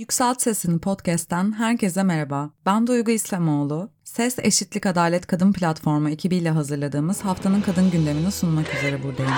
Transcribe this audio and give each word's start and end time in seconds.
Yükselt 0.00 0.42
Sesini 0.42 0.78
podcast'ten 0.78 1.52
herkese 1.52 2.02
merhaba. 2.02 2.50
Ben 2.66 2.86
Duygu 2.86 3.10
İslamoğlu. 3.10 3.90
Ses 4.04 4.38
Eşitlik 4.38 4.86
Adalet 4.86 5.26
Kadın 5.26 5.52
Platformu 5.52 6.10
ekibiyle 6.10 6.50
hazırladığımız 6.50 7.20
haftanın 7.20 7.60
kadın 7.60 7.90
gündemini 7.90 8.32
sunmak 8.32 8.74
üzere 8.74 9.02
buradayım. 9.02 9.32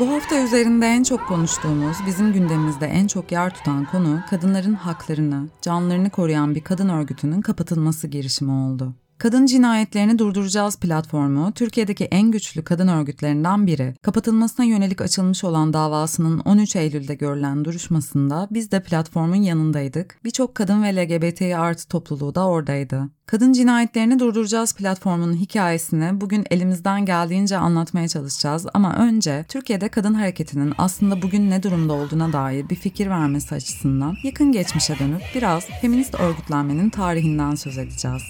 Bu 0.00 0.08
hafta 0.08 0.44
üzerinde 0.44 0.86
en 0.86 1.02
çok 1.02 1.28
konuştuğumuz, 1.28 1.96
bizim 2.06 2.32
gündemimizde 2.32 2.86
en 2.86 3.06
çok 3.06 3.32
yer 3.32 3.54
tutan 3.54 3.84
konu 3.84 4.20
kadınların 4.30 4.74
haklarını, 4.74 5.48
canlarını 5.62 6.10
koruyan 6.10 6.54
bir 6.54 6.64
kadın 6.64 6.88
örgütünün 6.88 7.40
kapatılması 7.40 8.08
girişimi 8.08 8.52
oldu. 8.52 8.94
Kadın 9.22 9.46
Cinayetlerini 9.46 10.18
Durduracağız 10.18 10.76
platformu 10.76 11.52
Türkiye'deki 11.52 12.04
en 12.04 12.30
güçlü 12.30 12.64
kadın 12.64 12.88
örgütlerinden 12.88 13.66
biri. 13.66 13.94
Kapatılmasına 14.02 14.66
yönelik 14.66 15.00
açılmış 15.00 15.44
olan 15.44 15.72
davasının 15.72 16.38
13 16.38 16.76
Eylül'de 16.76 17.14
görülen 17.14 17.64
duruşmasında 17.64 18.48
biz 18.50 18.70
de 18.70 18.82
platformun 18.82 19.36
yanındaydık. 19.36 20.18
Birçok 20.24 20.54
kadın 20.54 20.82
ve 20.82 20.96
LGBTİ 20.96 21.56
artı 21.56 21.88
topluluğu 21.88 22.34
da 22.34 22.46
oradaydı. 22.48 23.08
Kadın 23.26 23.52
Cinayetlerini 23.52 24.18
Durduracağız 24.18 24.74
platformunun 24.74 25.36
hikayesini 25.36 26.20
bugün 26.20 26.44
elimizden 26.50 27.04
geldiğince 27.04 27.56
anlatmaya 27.56 28.08
çalışacağız 28.08 28.66
ama 28.74 28.96
önce 28.96 29.44
Türkiye'de 29.48 29.88
kadın 29.88 30.14
hareketinin 30.14 30.74
aslında 30.78 31.22
bugün 31.22 31.50
ne 31.50 31.62
durumda 31.62 31.92
olduğuna 31.92 32.32
dair 32.32 32.68
bir 32.68 32.76
fikir 32.76 33.10
vermesi 33.10 33.54
açısından 33.54 34.14
yakın 34.24 34.52
geçmişe 34.52 34.98
dönüp 34.98 35.22
biraz 35.34 35.66
feminist 35.80 36.14
örgütlenmenin 36.14 36.90
tarihinden 36.90 37.54
söz 37.54 37.78
edeceğiz. 37.78 38.22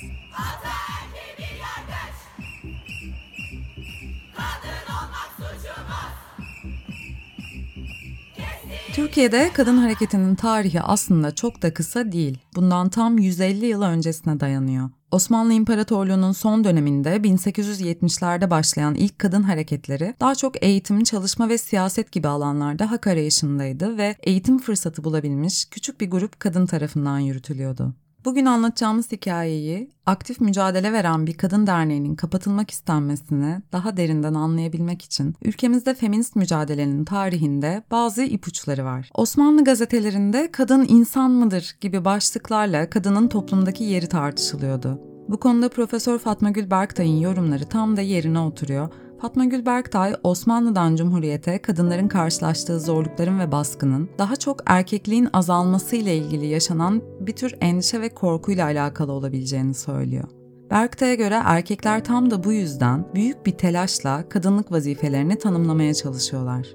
Türkiye'de 8.93 9.51
kadın 9.55 9.77
hareketinin 9.77 10.35
tarihi 10.35 10.81
aslında 10.81 11.35
çok 11.35 11.63
da 11.63 11.75
kısa 11.75 12.13
değil. 12.13 12.39
Bundan 12.57 12.89
tam 12.89 13.19
150 13.19 13.67
yıl 13.67 13.83
öncesine 13.83 14.41
dayanıyor. 14.41 14.91
Osmanlı 15.11 15.53
İmparatorluğu'nun 15.53 16.33
son 16.33 16.65
döneminde 16.65 17.17
1870'lerde 17.17 18.51
başlayan 18.51 18.95
ilk 18.95 19.19
kadın 19.19 19.43
hareketleri 19.43 20.15
daha 20.21 20.35
çok 20.35 20.65
eğitim, 20.65 21.05
çalışma 21.05 21.49
ve 21.49 21.59
siyaset 21.59 22.13
gibi 22.13 22.29
alanlarda 22.29 22.91
hak 22.91 23.07
arayışındaydı 23.07 23.97
ve 23.97 24.17
eğitim 24.23 24.59
fırsatı 24.59 25.05
bulabilmiş 25.05 25.65
küçük 25.65 26.01
bir 26.01 26.11
grup 26.11 26.41
kadın 26.41 26.67
tarafından 26.67 27.19
yürütülüyordu. 27.19 27.95
Bugün 28.25 28.47
anlatacağımız 28.47 29.13
hikayeyi 29.13 29.91
aktif 30.07 30.41
mücadele 30.41 30.93
veren 30.93 31.27
bir 31.27 31.37
kadın 31.37 31.67
derneğinin 31.67 32.15
kapatılmak 32.15 32.71
istenmesini 32.71 33.63
daha 33.73 33.97
derinden 33.97 34.35
anlayabilmek 34.35 35.03
için 35.03 35.35
ülkemizde 35.43 35.95
feminist 35.95 36.37
mücadelenin 36.37 37.05
tarihinde 37.05 37.83
bazı 37.91 38.23
ipuçları 38.23 38.85
var. 38.85 39.11
Osmanlı 39.15 39.65
gazetelerinde 39.65 40.53
kadın 40.53 40.87
insan 40.89 41.31
mıdır 41.31 41.77
gibi 41.81 42.05
başlıklarla 42.05 42.91
kadının 42.91 43.29
toplumdaki 43.29 43.85
yeri 43.85 44.07
tartışılıyordu. 44.07 45.01
Bu 45.29 45.41
konuda 45.41 45.69
Profesör 45.69 46.19
Fatma 46.19 46.51
Gül 46.51 46.71
Berktay'ın 46.71 47.21
yorumları 47.21 47.65
tam 47.65 47.97
da 47.97 48.01
yerine 48.01 48.39
oturuyor 48.39 48.89
Fatma 49.23 49.45
Gül 49.45 49.67
Berktay, 49.67 50.13
Osmanlı'dan 50.25 50.97
Cumhuriyete 50.97 51.59
kadınların 51.59 52.09
karşılaştığı 52.09 52.81
zorlukların 52.81 53.41
ve 53.41 53.53
baskının 53.53 54.11
daha 54.19 54.37
çok 54.37 54.61
erkekliğin 54.67 55.29
azalması 55.33 55.97
ile 55.97 56.17
ilgili 56.17 56.47
yaşanan 56.47 57.03
bir 57.21 57.33
tür 57.33 57.55
endişe 57.61 58.01
ve 58.01 58.09
korkuyla 58.09 58.65
alakalı 58.65 59.13
olabileceğini 59.13 59.75
söylüyor. 59.75 60.25
Berktay'a 60.71 61.15
göre 61.15 61.39
erkekler 61.45 62.05
tam 62.05 62.31
da 62.31 62.45
bu 62.45 62.53
yüzden 62.53 63.05
büyük 63.15 63.47
bir 63.47 63.53
telaşla 63.53 64.29
kadınlık 64.29 64.73
vazifelerini 64.73 65.39
tanımlamaya 65.39 65.95
çalışıyorlar. 65.95 66.69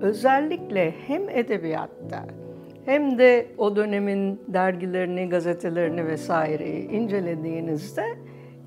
Özellikle 0.00 0.94
hem 1.06 1.28
edebiyatta 1.28 2.26
hem 2.84 3.18
de 3.18 3.46
o 3.58 3.76
dönemin 3.76 4.40
dergilerini, 4.48 5.28
gazetelerini 5.28 6.06
vesaireyi 6.06 6.88
incelediğinizde 6.88 8.04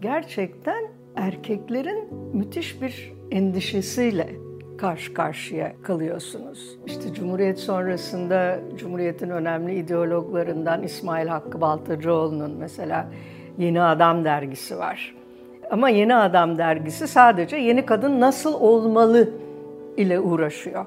gerçekten 0.02 1.03
erkeklerin 1.16 2.14
müthiş 2.34 2.82
bir 2.82 3.14
endişesiyle 3.32 4.30
karşı 4.78 5.14
karşıya 5.14 5.74
kalıyorsunuz. 5.84 6.78
İşte 6.86 7.14
Cumhuriyet 7.14 7.60
sonrasında 7.60 8.60
Cumhuriyet'in 8.78 9.30
önemli 9.30 9.76
ideologlarından 9.76 10.84
İsmail 10.84 11.28
Hakkı 11.28 11.62
Baltacıoğlu'nun 11.62 12.52
mesela 12.52 13.10
Yeni 13.58 13.82
Adam 13.82 14.26
dergisi 14.26 14.78
var. 14.78 15.16
Ama 15.72 15.90
Yeni 15.90 16.16
Adam 16.16 16.58
dergisi 16.58 17.08
sadece 17.08 17.58
yeni 17.58 17.86
kadın 17.86 18.20
nasıl 18.20 18.54
olmalı 18.54 19.30
ile 19.98 20.20
uğraşıyor. 20.20 20.86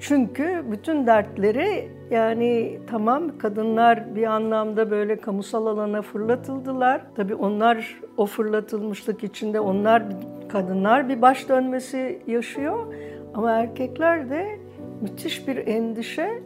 Çünkü 0.00 0.64
bütün 0.70 1.06
dertleri 1.06 1.88
yani 2.10 2.78
tamam 2.86 3.38
kadınlar 3.38 4.16
bir 4.16 4.24
anlamda 4.24 4.90
böyle 4.90 5.16
kamusal 5.16 5.66
alana 5.66 6.02
fırlatıldılar. 6.02 7.02
Tabii 7.16 7.34
onlar 7.34 8.00
o 8.16 8.26
fırlatılmışlık 8.26 9.24
içinde 9.24 9.60
onlar 9.60 10.02
kadınlar 10.48 11.08
bir 11.08 11.22
baş 11.22 11.48
dönmesi 11.48 12.22
yaşıyor. 12.26 12.94
Ama 13.34 13.50
erkekler 13.52 14.30
de 14.30 14.58
müthiş 15.00 15.48
bir 15.48 15.56
endişe 15.56 16.42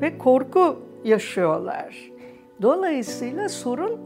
ve 0.00 0.18
korku 0.18 0.76
yaşıyorlar. 1.04 2.10
Dolayısıyla 2.62 3.48
sorun 3.48 4.00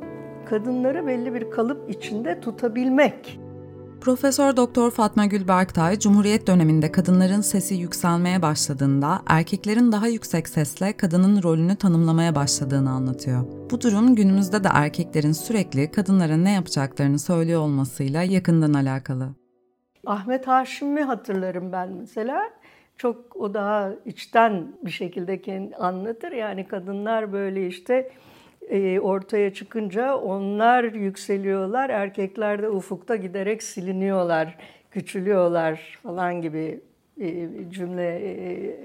kadınları 0.46 1.06
belli 1.06 1.34
bir 1.34 1.50
kalıp 1.50 1.90
içinde 1.90 2.40
tutabilmek. 2.40 3.43
Profesör 4.04 4.56
Doktor 4.56 4.90
Fatma 4.90 5.26
Gül 5.26 5.48
Berktay, 5.48 5.98
Cumhuriyet 5.98 6.46
döneminde 6.46 6.92
kadınların 6.92 7.40
sesi 7.40 7.74
yükselmeye 7.74 8.42
başladığında 8.42 9.22
erkeklerin 9.26 9.92
daha 9.92 10.06
yüksek 10.06 10.48
sesle 10.48 10.96
kadının 10.96 11.42
rolünü 11.42 11.76
tanımlamaya 11.76 12.34
başladığını 12.34 12.90
anlatıyor. 12.90 13.44
Bu 13.70 13.80
durum 13.80 14.14
günümüzde 14.14 14.64
de 14.64 14.68
erkeklerin 14.72 15.32
sürekli 15.32 15.90
kadınlara 15.90 16.36
ne 16.36 16.52
yapacaklarını 16.52 17.18
söylüyor 17.18 17.60
olmasıyla 17.60 18.22
yakından 18.22 18.74
alakalı. 18.74 19.28
Ahmet 20.06 20.46
Haşim'i 20.46 21.02
hatırlarım 21.02 21.72
ben 21.72 21.92
mesela. 21.92 22.42
Çok 22.96 23.36
o 23.36 23.54
daha 23.54 23.90
içten 24.04 24.66
bir 24.84 24.90
şekilde 24.90 25.42
kendi 25.42 25.76
anlatır. 25.76 26.32
Yani 26.32 26.68
kadınlar 26.68 27.32
böyle 27.32 27.66
işte 27.66 28.10
e, 28.68 29.00
ortaya 29.00 29.54
çıkınca 29.54 30.16
onlar 30.16 30.84
yükseliyorlar, 30.84 31.90
erkekler 31.90 32.62
de 32.62 32.68
ufukta 32.68 33.16
giderek 33.16 33.62
siliniyorlar, 33.62 34.58
küçülüyorlar 34.90 35.98
falan 36.02 36.42
gibi 36.42 36.80
e, 37.20 37.48
cümle 37.70 38.18
e, 38.18 38.76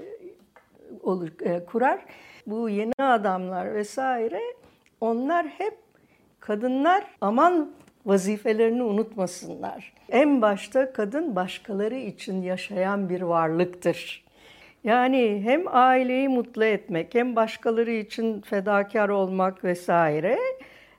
olur, 1.02 1.28
kurar. 1.66 2.04
Bu 2.46 2.68
yeni 2.68 2.92
adamlar 2.98 3.74
vesaire 3.74 4.40
onlar 5.00 5.46
hep 5.46 5.78
kadınlar 6.40 7.04
aman 7.20 7.70
vazifelerini 8.06 8.82
unutmasınlar. 8.82 9.92
En 10.08 10.42
başta 10.42 10.92
kadın 10.92 11.36
başkaları 11.36 11.96
için 11.96 12.42
yaşayan 12.42 13.08
bir 13.08 13.20
varlıktır. 13.22 14.24
Yani 14.84 15.40
hem 15.44 15.64
aileyi 15.66 16.28
mutlu 16.28 16.64
etmek, 16.64 17.14
hem 17.14 17.36
başkaları 17.36 17.90
için 17.90 18.40
fedakar 18.40 19.08
olmak 19.08 19.64
vesaire, 19.64 20.38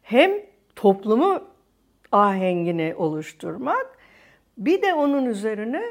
hem 0.04 0.32
toplumu 0.76 1.44
ahengini 2.12 2.96
oluşturmak, 2.98 3.98
bir 4.58 4.82
de 4.82 4.94
onun 4.94 5.26
üzerine 5.26 5.84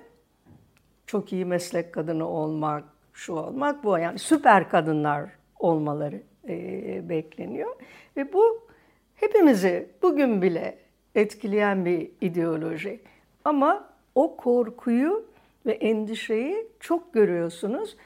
çok 1.06 1.32
iyi 1.32 1.44
meslek 1.44 1.94
kadını 1.94 2.28
olmak, 2.28 2.84
şu 3.12 3.32
olmak, 3.32 3.84
bu 3.84 3.98
yani 3.98 4.18
süper 4.18 4.68
kadınlar 4.68 5.30
olmaları 5.58 6.22
e, 6.48 7.08
bekleniyor. 7.08 7.76
Ve 8.16 8.32
bu 8.32 8.68
hepimizi 9.14 9.88
bugün 10.02 10.42
bile 10.42 10.78
etkileyen 11.14 11.84
bir 11.84 12.10
ideoloji. 12.20 13.00
Ama 13.44 13.88
o 14.14 14.36
korkuyu 14.36 15.29
ve 15.66 15.72
endişeyi 15.72 16.68
çok 16.80 17.14
görüyorsunuz. 17.14 17.96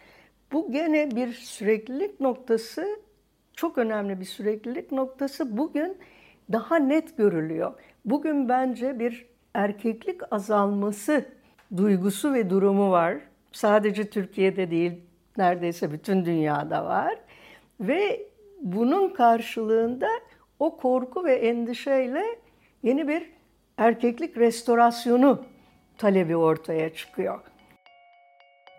Bu 0.53 0.73
gene 0.73 1.11
bir 1.11 1.33
süreklilik 1.33 2.21
noktası, 2.21 2.87
çok 3.53 3.79
önemli 3.79 4.21
bir 4.21 4.25
süreklilik 4.25 4.93
noktası 4.93 5.57
bugün 5.57 5.99
daha 6.53 6.77
net 6.77 7.17
görülüyor. 7.17 7.73
Bugün 8.05 8.49
bence 8.49 8.99
bir 8.99 9.27
erkeklik 9.55 10.21
azalması 10.31 11.25
duygusu 11.77 12.35
ve 12.35 12.51
durumu 12.51 12.91
var. 12.91 13.19
Sadece 13.53 14.11
Türkiye'de 14.11 14.71
değil, 14.71 14.93
neredeyse 15.37 15.93
bütün 15.93 16.25
dünyada 16.25 16.85
var. 16.85 17.15
Ve 17.81 18.27
bunun 18.61 19.09
karşılığında 19.09 20.09
o 20.59 20.77
korku 20.77 21.25
ve 21.25 21.35
endişeyle 21.35 22.25
yeni 22.83 23.09
bir 23.09 23.31
erkeklik 23.77 24.37
restorasyonu 24.37 25.45
talebi 25.99 26.37
ortaya 26.37 26.95
çıkıyor. 26.95 27.41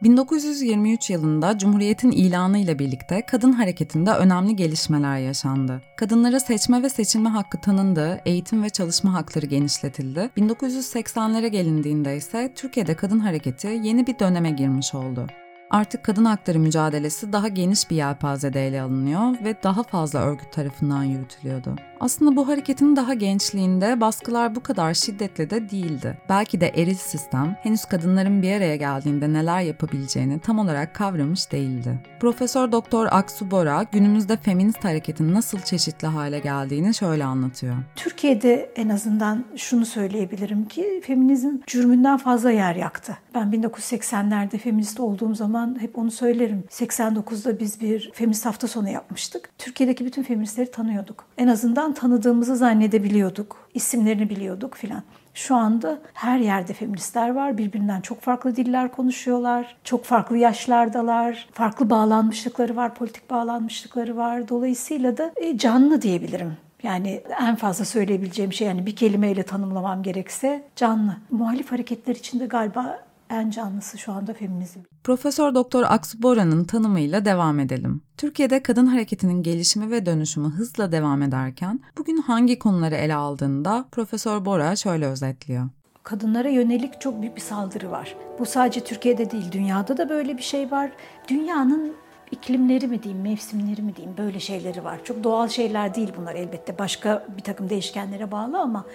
1923 0.04 1.10
yılında 1.10 1.58
Cumhuriyet'in 1.58 2.12
ilanı 2.12 2.58
ile 2.58 2.80
birlikte 2.80 3.26
kadın 3.26 3.52
hareketinde 3.52 4.12
önemli 4.12 4.56
gelişmeler 4.56 5.18
yaşandı. 5.18 5.82
Kadınlara 5.98 6.40
seçme 6.40 6.84
ve 6.84 6.90
seçilme 6.90 7.30
hakkı 7.30 7.62
tanındı, 7.62 8.22
eğitim 8.26 8.64
ve 8.64 8.70
çalışma 8.70 9.14
hakları 9.14 9.46
genişletildi. 9.46 10.30
1980'lere 10.38 11.48
gelindiğinde 11.48 12.16
ise 12.18 12.52
Türkiye'de 12.56 12.96
kadın 12.96 13.20
hareketi 13.20 13.68
yeni 13.68 14.08
bir 14.08 14.20
döneme 14.20 14.52
girmiş 14.52 14.96
oldu. 14.96 15.28
Artık 15.70 16.04
kadın 16.04 16.26
hakları 16.26 16.60
mücadelesi 16.60 17.34
daha 17.34 17.48
geniş 17.48 17.90
bir 17.90 17.96
yelpazede 17.96 18.68
ele 18.68 18.82
alınıyor 18.82 19.44
ve 19.44 19.56
daha 19.64 19.84
fazla 19.84 20.20
örgüt 20.20 20.52
tarafından 20.52 21.04
yürütülüyordu. 21.04 21.76
Aslında 22.00 22.36
bu 22.36 22.48
hareketin 22.48 22.96
daha 22.96 23.14
gençliğinde 23.14 24.02
baskılar 24.02 24.56
bu 24.56 24.64
kadar 24.64 24.94
şiddetli 24.94 25.50
de 25.50 25.70
değildi. 25.70 26.18
Belki 26.30 26.62
de 26.62 26.68
eril 26.68 26.96
sistem 26.96 27.58
henüz 27.64 27.86
kadınların 27.86 28.42
bir 28.42 28.52
araya 28.52 28.76
geldiğinde 28.76 29.34
neler 29.34 29.62
yapabileceğini 29.62 30.40
tam 30.40 30.60
olarak 30.60 30.96
kavramış 30.96 31.52
değildi. 31.52 32.00
Profesör 32.20 32.72
Doktor 32.72 33.08
Aksu 33.12 33.52
Bora 33.52 33.86
günümüzde 33.92 34.38
feminist 34.38 34.84
hareketin 34.84 35.34
nasıl 35.34 35.60
çeşitli 35.60 36.08
hale 36.08 36.40
geldiğini 36.40 36.94
şöyle 36.94 37.26
anlatıyor. 37.26 37.76
Türkiye'de 37.96 38.72
en 38.76 38.90
azından 38.90 39.46
şunu 39.56 39.86
söyleyebilirim 39.86 40.66
ki 40.66 41.02
feminizm 41.06 41.50
cürmünden 41.68 42.18
fazla 42.18 42.52
yer 42.52 42.76
yaktı. 42.76 43.18
Ben 43.36 43.48
1980'lerde 43.48 44.58
feminist 44.58 45.00
olduğum 45.00 45.36
zaman 45.36 45.82
hep 45.82 45.98
onu 45.98 46.12
söylerim. 46.12 46.64
89'da 46.70 47.60
biz 47.60 47.82
bir 47.82 48.12
feminist 48.14 48.46
hafta 48.46 48.68
sonu 48.68 48.90
yapmıştık. 48.90 49.50
Türkiye'deki 49.58 50.06
bütün 50.06 50.24
feministleri 50.24 50.72
tanıyorduk. 50.72 51.26
En 51.38 51.48
azından 51.48 51.94
tanıdığımızı 51.96 52.56
zannedebiliyorduk. 52.56 53.70
İsimlerini 53.74 54.30
biliyorduk 54.30 54.76
filan. 54.76 55.04
Şu 55.34 55.56
anda 55.56 56.00
her 56.14 56.40
yerde 56.40 56.74
feministler 56.74 57.30
var. 57.30 57.58
Birbirinden 57.58 58.02
çok 58.02 58.22
farklı 58.22 58.56
diller 58.56 58.92
konuşuyorlar. 58.92 59.76
Çok 59.84 60.06
farklı 60.06 60.38
yaşlardalar. 60.38 61.48
Farklı 61.54 61.90
bağlanmışlıkları 61.90 62.76
var, 62.76 62.96
politik 62.96 63.30
bağlanmışlıkları 63.30 64.18
var. 64.18 64.50
Dolayısıyla 64.50 65.18
da 65.18 65.32
e, 65.36 65.58
canlı 65.58 66.02
diyebilirim. 66.02 66.58
Yani 66.84 67.22
en 67.42 67.56
fazla 67.56 67.86
söyleyebileceğim 67.86 68.54
şey 68.54 68.68
yani 68.68 68.86
bir 68.86 68.96
kelimeyle 68.96 69.44
tanımlamam 69.44 70.04
gerekse 70.04 70.64
canlı. 70.76 71.16
Muhalif 71.32 71.72
hareketler 71.72 72.16
içinde 72.16 72.46
galiba 72.46 73.00
en 73.30 73.50
canlısı 73.50 73.98
şu 73.98 74.12
anda 74.12 74.34
feminizm. 74.34 74.80
Profesör 75.04 75.56
Doktor 75.56 75.84
Aksu 75.84 76.24
Bora'nın 76.24 76.64
tanımıyla 76.64 77.26
devam 77.26 77.60
edelim. 77.60 78.02
Türkiye'de 78.18 78.64
kadın 78.64 78.86
hareketinin 78.86 79.44
gelişimi 79.44 79.92
ve 79.92 80.06
dönüşümü 80.06 80.48
hızla 80.48 80.92
devam 80.92 81.22
ederken 81.22 81.80
bugün 81.98 82.18
hangi 82.18 82.60
konuları 82.60 82.96
ele 82.96 83.16
aldığında 83.16 83.86
Profesör 83.92 84.46
Bora 84.46 84.76
şöyle 84.76 85.06
özetliyor. 85.06 85.70
Kadınlara 86.04 86.50
yönelik 86.50 87.02
çok 87.02 87.22
büyük 87.22 87.36
bir 87.36 87.42
saldırı 87.42 87.92
var. 87.92 88.16
Bu 88.40 88.46
sadece 88.46 88.84
Türkiye'de 88.84 89.32
değil, 89.32 89.52
dünyada 89.52 89.98
da 89.98 90.10
böyle 90.10 90.38
bir 90.38 90.44
şey 90.44 90.72
var. 90.72 90.92
Dünyanın 91.28 91.94
iklimleri 92.32 92.88
mi 92.88 93.04
diyeyim, 93.04 93.24
mevsimleri 93.24 93.82
mi 93.82 93.96
diyeyim 93.96 94.18
böyle 94.18 94.40
şeyleri 94.40 94.84
var. 94.84 95.00
Çok 95.04 95.24
doğal 95.24 95.48
şeyler 95.48 95.96
değil 95.96 96.14
bunlar 96.18 96.36
elbette. 96.36 96.80
Başka 96.80 97.26
bir 97.38 97.42
takım 97.42 97.70
değişkenlere 97.70 98.32
bağlı 98.32 98.60
ama 98.60 98.86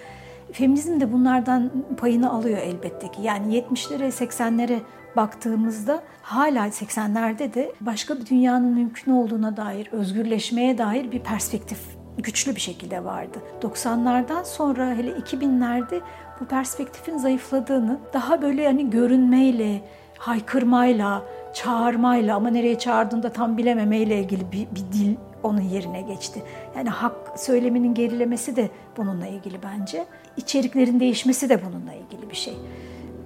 Feminizm 0.51 0.99
de 0.99 1.13
bunlardan 1.13 1.71
payını 1.97 2.31
alıyor 2.31 2.57
elbette 2.57 3.11
ki. 3.11 3.21
Yani 3.21 3.59
70'lere 3.59 4.07
80'lere 4.07 4.79
baktığımızda 5.15 6.03
hala 6.21 6.67
80'lerde 6.67 7.53
de 7.53 7.71
başka 7.81 8.19
bir 8.19 8.25
dünyanın 8.25 8.73
mümkün 8.73 9.11
olduğuna 9.11 9.57
dair, 9.57 9.87
özgürleşmeye 9.91 10.77
dair 10.77 11.11
bir 11.11 11.19
perspektif 11.19 11.79
güçlü 12.17 12.55
bir 12.55 12.61
şekilde 12.61 13.03
vardı. 13.03 13.37
90'lardan 13.61 14.45
sonra 14.45 14.93
hele 14.93 15.11
2000'lerde 15.11 16.01
bu 16.39 16.45
perspektifin 16.45 17.17
zayıfladığını, 17.17 17.99
daha 18.13 18.41
böyle 18.41 18.61
yani 18.61 18.89
görünmeyle, 18.89 19.81
haykırmayla, 20.17 21.23
çağırmayla 21.53 22.35
ama 22.35 22.49
nereye 22.49 22.79
çağırdığını 22.79 23.23
da 23.23 23.29
tam 23.29 23.57
bilememeyle 23.57 24.19
ilgili 24.19 24.51
bir, 24.51 24.67
bir 24.71 24.93
dil 24.93 25.15
onun 25.43 25.61
yerine 25.61 26.01
geçti. 26.01 26.43
Yani 26.75 26.89
hak 26.89 27.39
söyleminin 27.39 27.93
gerilemesi 27.93 28.55
de 28.55 28.69
bununla 28.97 29.27
ilgili 29.27 29.57
bence. 29.63 30.05
İçeriklerin 30.37 30.99
değişmesi 30.99 31.49
de 31.49 31.65
bununla 31.65 31.93
ilgili 31.93 32.29
bir 32.29 32.35
şey. 32.35 32.53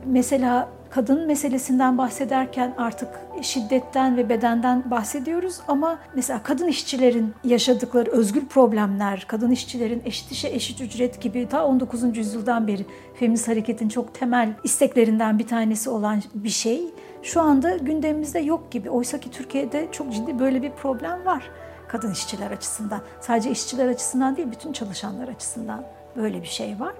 Mesela 0.06 0.70
kadın 0.90 1.28
meselesinden 1.28 1.98
bahsederken 1.98 2.74
artık 2.78 3.10
şiddetten 3.42 4.18
ve 4.18 4.30
bedenden 4.30 4.92
bahsediyoruz 4.92 5.60
ama 5.68 6.00
mesela 6.16 6.44
kadın 6.44 6.68
işçilerin 6.68 7.34
yaşadıkları 7.44 8.12
özgür 8.12 8.46
problemler, 8.46 9.26
kadın 9.28 9.52
işçilerin 9.52 10.02
eşit 10.06 10.32
işe 10.32 10.48
eşit 10.48 10.82
ücret 10.82 11.22
gibi 11.22 11.48
ta 11.50 11.66
19. 11.66 12.18
yüzyıldan 12.18 12.68
beri 12.68 12.86
feminist 13.20 13.48
hareketin 13.48 13.90
çok 13.90 14.14
temel 14.14 14.54
isteklerinden 14.64 15.40
bir 15.40 15.48
tanesi 15.48 15.90
olan 15.90 16.22
bir 16.34 16.50
şey 16.50 16.82
şu 17.24 17.42
anda 17.42 17.78
gündemimizde 17.78 18.40
yok 18.40 18.72
gibi. 18.72 18.90
Oysa 18.90 19.20
ki 19.20 19.32
Türkiye'de 19.32 19.88
çok 19.92 20.14
ciddi 20.14 20.40
böyle 20.40 20.62
bir 20.62 20.72
problem 20.72 21.26
var 21.26 21.44
kadın 21.88 22.12
işçiler 22.12 22.52
açısından. 22.52 23.02
Sadece 23.22 23.52
işçiler 23.52 23.88
açısından 23.88 24.38
değil, 24.38 24.48
bütün 24.52 24.74
çalışanlar 24.74 25.28
açısından 25.28 25.84
böyle 26.16 26.42
bir 26.42 26.48
şey 26.48 26.80
var. 26.80 26.94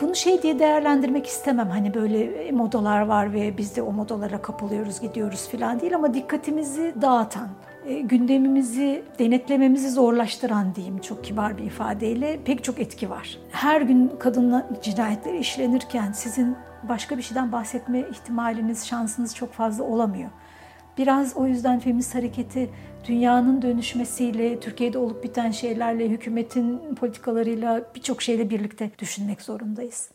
Bunu 0.00 0.14
şey 0.14 0.42
diye 0.42 0.58
değerlendirmek 0.58 1.26
istemem. 1.26 1.70
Hani 1.70 1.94
böyle 1.94 2.50
modalar 2.52 3.00
var 3.00 3.32
ve 3.32 3.58
biz 3.58 3.76
de 3.76 3.82
o 3.82 3.92
modalara 3.92 4.42
kapılıyoruz, 4.42 5.00
gidiyoruz 5.00 5.48
falan 5.48 5.80
değil 5.80 5.94
ama 5.94 6.14
dikkatimizi 6.14 6.94
dağıtan, 7.02 7.48
e, 7.86 7.94
gündemimizi 8.00 9.02
denetlememizi 9.18 9.90
zorlaştıran 9.90 10.74
diyeyim 10.74 10.98
çok 10.98 11.24
kibar 11.24 11.58
bir 11.58 11.64
ifadeyle 11.64 12.38
pek 12.44 12.64
çok 12.64 12.80
etki 12.80 13.10
var. 13.10 13.38
Her 13.50 13.80
gün 13.80 14.12
kadınla 14.18 14.66
cinayetler 14.82 15.34
işlenirken 15.34 16.12
sizin 16.12 16.56
başka 16.88 17.16
bir 17.16 17.22
şeyden 17.22 17.52
bahsetme 17.52 18.00
ihtimaliniz, 18.00 18.86
şansınız 18.86 19.34
çok 19.34 19.52
fazla 19.52 19.84
olamıyor. 19.84 20.30
Biraz 20.98 21.36
o 21.36 21.46
yüzden 21.46 21.80
feminist 21.80 22.14
hareketi 22.14 22.70
dünyanın 23.08 23.62
dönüşmesiyle, 23.62 24.60
Türkiye'de 24.60 24.98
olup 24.98 25.24
biten 25.24 25.50
şeylerle, 25.50 26.08
hükümetin 26.08 26.94
politikalarıyla 26.94 27.84
birçok 27.94 28.22
şeyle 28.22 28.50
birlikte 28.50 28.90
düşünmek 28.98 29.42
zorundayız. 29.42 30.10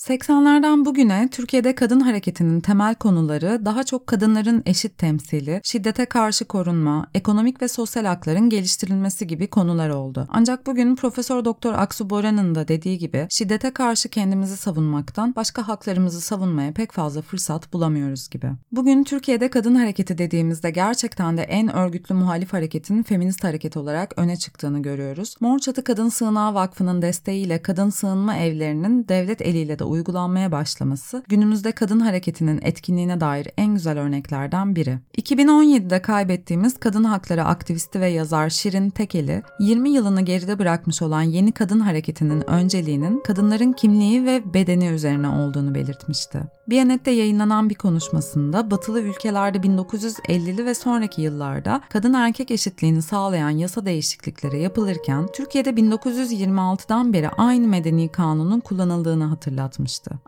80'lerden 0.00 0.84
bugüne 0.84 1.28
Türkiye'de 1.30 1.74
kadın 1.74 2.00
hareketinin 2.00 2.60
temel 2.60 2.94
konuları 2.94 3.64
daha 3.64 3.84
çok 3.84 4.06
kadınların 4.06 4.62
eşit 4.66 4.98
temsili, 4.98 5.60
şiddete 5.64 6.04
karşı 6.04 6.44
korunma, 6.44 7.06
ekonomik 7.14 7.62
ve 7.62 7.68
sosyal 7.68 8.04
hakların 8.04 8.50
geliştirilmesi 8.50 9.26
gibi 9.26 9.46
konular 9.46 9.88
oldu. 9.88 10.28
Ancak 10.30 10.66
bugün 10.66 10.96
Profesör 10.96 11.44
Doktor 11.44 11.74
Aksu 11.74 12.10
Boran'ın 12.10 12.54
da 12.54 12.68
dediği 12.68 12.98
gibi 12.98 13.26
şiddete 13.30 13.70
karşı 13.70 14.08
kendimizi 14.08 14.56
savunmaktan 14.56 15.34
başka 15.36 15.68
haklarımızı 15.68 16.20
savunmaya 16.20 16.72
pek 16.72 16.92
fazla 16.92 17.22
fırsat 17.22 17.72
bulamıyoruz 17.72 18.30
gibi. 18.30 18.50
Bugün 18.72 19.04
Türkiye'de 19.04 19.50
kadın 19.50 19.74
hareketi 19.74 20.18
dediğimizde 20.18 20.70
gerçekten 20.70 21.36
de 21.36 21.42
en 21.42 21.76
örgütlü 21.76 22.14
muhalif 22.14 22.52
hareketin 22.52 23.02
feminist 23.02 23.44
hareket 23.44 23.76
olarak 23.76 24.14
öne 24.16 24.36
çıktığını 24.36 24.82
görüyoruz. 24.82 25.34
Mor 25.40 25.58
Çatı 25.58 25.84
Kadın 25.84 26.08
Sığınağı 26.08 26.54
Vakfı'nın 26.54 27.02
desteğiyle 27.02 27.62
kadın 27.62 27.90
sığınma 27.90 28.36
evlerinin 28.36 29.08
devlet 29.08 29.42
eliyle 29.42 29.78
de 29.78 29.89
uygulanmaya 29.90 30.52
başlaması 30.52 31.22
günümüzde 31.28 31.72
kadın 31.72 32.00
hareketinin 32.00 32.60
etkinliğine 32.62 33.20
dair 33.20 33.48
en 33.56 33.74
güzel 33.74 33.98
örneklerden 33.98 34.76
biri. 34.76 34.98
2017'de 35.18 36.02
kaybettiğimiz 36.02 36.80
kadın 36.80 37.04
hakları 37.04 37.44
aktivisti 37.44 38.00
ve 38.00 38.08
yazar 38.08 38.50
Şirin 38.50 38.90
Tekeli, 38.90 39.42
20 39.60 39.90
yılını 39.90 40.20
geride 40.20 40.58
bırakmış 40.58 41.02
olan 41.02 41.22
yeni 41.22 41.52
kadın 41.52 41.80
hareketinin 41.80 42.50
önceliğinin 42.50 43.20
kadınların 43.20 43.72
kimliği 43.72 44.26
ve 44.26 44.54
bedeni 44.54 44.86
üzerine 44.86 45.28
olduğunu 45.28 45.74
belirtmişti. 45.74 46.40
Biyanet'te 46.70 47.10
yayınlanan 47.10 47.70
bir 47.70 47.74
konuşmasında 47.74 48.70
batılı 48.70 49.00
ülkelerde 49.00 49.58
1950'li 49.58 50.66
ve 50.66 50.74
sonraki 50.74 51.22
yıllarda 51.22 51.80
kadın 51.88 52.12
erkek 52.12 52.50
eşitliğini 52.50 53.02
sağlayan 53.02 53.50
yasa 53.50 53.86
değişiklikleri 53.86 54.62
yapılırken 54.62 55.26
Türkiye'de 55.32 55.70
1926'dan 55.70 57.12
beri 57.12 57.28
aynı 57.28 57.68
medeni 57.68 58.08
kanunun 58.08 58.60
kullanıldığını 58.60 59.24
hatırlatmıştı. 59.24 59.79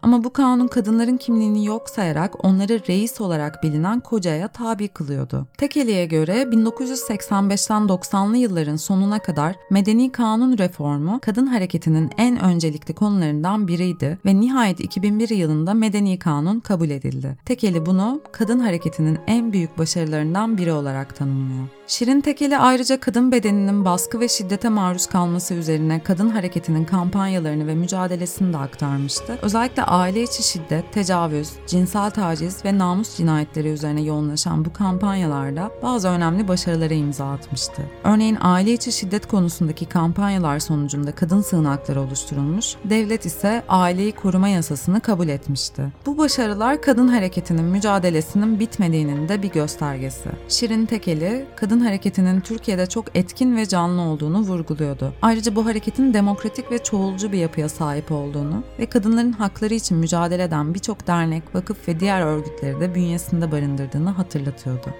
Ama 0.03 0.25
bu 0.25 0.33
kanun 0.33 0.69
kadınların 0.69 1.17
kimliğini 1.17 1.67
yok 1.67 1.91
sayarak 1.91 2.45
onları 2.45 2.81
reis 2.89 3.21
olarak 3.21 3.63
bilinen 3.63 4.01
kocaya 4.01 4.49
tabi 4.49 4.89
kılıyordu. 4.89 5.47
Tekeli'ye 5.59 6.07
göre 6.07 6.43
1985'ten 6.43 7.83
90'lı 7.83 8.37
yılların 8.37 8.77
sonuna 8.77 9.19
kadar 9.19 9.57
medeni 9.71 10.13
kanun 10.13 10.59
reformu 10.59 11.21
kadın 11.23 11.47
hareketinin 11.47 12.11
en 12.19 12.41
öncelikli 12.41 12.95
konularından 12.95 13.69
biriydi 13.69 14.19
ve 14.27 14.41
nihayet 14.41 14.81
2001 14.81 15.29
yılında 15.29 15.75
medeni 15.75 16.19
kanun 16.19 16.61
kabul 16.61 16.91
edildi. 16.91 17.37
Tekeli 17.45 17.87
bunu 17.87 18.21
kadın 18.33 18.59
hareketinin 18.59 19.19
en 19.27 19.53
büyük 19.53 19.79
başarılarından 19.79 20.59
biri 20.59 20.73
olarak 20.73 21.17
tanımlıyor. 21.17 21.67
Şirin 21.87 22.21
Tekeli 22.21 22.59
ayrıca 22.59 23.01
kadın 23.01 23.33
bedeninin 23.33 23.85
baskı 23.85 24.21
ve 24.21 24.29
şiddete 24.29 24.69
maruz 24.69 25.07
kalması 25.07 25.55
üzerine 25.55 26.01
kadın 26.05 26.29
hareketinin 26.29 26.85
kampanyalarını 26.85 27.67
ve 27.67 27.75
mücadelesini 27.75 28.53
de 28.53 28.57
aktarmıştı. 28.57 29.32
Özellikle 29.43 29.83
aile 29.83 30.23
içi 30.23 30.43
şiddet, 30.43 30.93
tecavüz, 30.93 31.51
cinsel 31.67 32.11
taciz 32.11 32.65
ve 32.65 32.79
namus 32.79 33.17
cinayetleri 33.17 33.69
üzerine 33.69 34.03
yoğunlaşan 34.03 34.65
bu 34.65 34.73
kampanyalarda 34.73 35.71
bazı 35.83 36.09
önemli 36.09 36.49
başarılara 36.49 36.95
imza 36.95 37.31
atmıştı. 37.33 37.83
Örneğin 38.05 38.39
aile 38.41 38.73
içi 38.73 38.93
şiddet 38.93 39.29
konusundaki 39.29 39.87
kampanyalar 39.87 40.59
sonucunda 40.59 41.13
kadın 41.13 41.41
sığınakları 41.41 42.01
oluşturulmuş, 42.01 42.77
devlet 42.85 43.27
ise 43.27 43.63
aileyi 43.69 44.13
koruma 44.13 44.49
yasasını 44.49 45.01
kabul 45.01 45.29
etmişti. 45.29 45.83
Bu 46.07 46.19
başarılar 46.19 46.83
kadın 46.83 47.09
hareketinin 47.09 47.65
mücadelesinin 47.65 48.61
bitmediğinin 48.61 49.29
de 49.29 49.43
bir 49.43 49.51
göstergesi. 49.51 50.29
Şirin 50.49 50.87
Tekeli, 50.87 51.47
kadın 51.57 51.81
hareketinin 51.81 52.41
Türkiye'de 52.41 52.87
çok 52.87 53.17
etkin 53.17 53.57
ve 53.57 53.67
canlı 53.67 54.03
olduğunu 54.03 54.39
vurguluyordu. 54.39 55.13
Ayrıca 55.23 55.57
bu 55.57 55.67
hareketin 55.67 56.15
demokratik 56.15 56.73
ve 56.73 56.79
çoğulcu 56.79 57.33
bir 57.33 57.39
yapıya 57.39 57.69
sahip 57.69 58.13
olduğunu 58.13 58.63
ve 58.79 58.87
kadınların 58.87 59.22
hakları 59.31 59.75
için 59.75 59.97
mücadele 59.97 60.43
eden 60.43 60.75
birçok 60.75 61.07
dernek, 61.07 61.55
vakıf 61.55 61.89
ve 61.89 62.01
diğer 62.01 62.27
örgütleri 62.27 62.81
de 62.81 62.95
bünyesinde 62.95 63.53
barındırdığını 63.53 64.11
hatırlatıyordu. 64.11 64.95